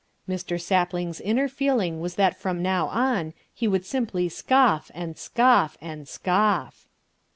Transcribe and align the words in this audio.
Mr. 0.27 0.59
Sapling's 0.59 1.21
inner 1.21 1.47
feeling 1.47 1.99
was 2.01 2.15
that 2.15 2.35
from 2.35 2.63
now 2.63 2.87
on 2.87 3.35
he 3.53 3.67
would 3.67 3.85
simply 3.85 4.27
scoff 4.29 4.89
and 4.95 5.15
scoff 5.15 5.77
and 5.79 6.07
scoff. 6.07 6.87